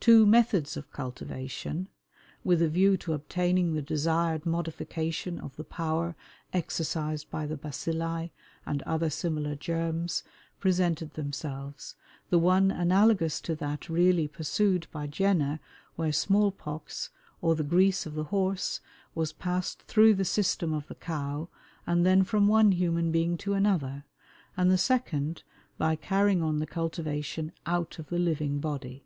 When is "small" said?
16.12-16.52